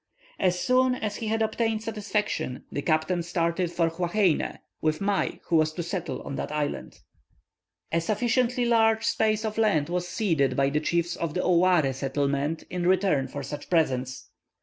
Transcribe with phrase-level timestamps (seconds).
[0.39, 5.57] As soon as he had obtained satisfaction the captain started for Huaheine with Mai who
[5.57, 7.01] was to settle on that island.
[7.91, 12.63] A sufficiently large space of land was ceded by the chiefs of the Ouare settlement
[12.71, 14.31] in return for such presents.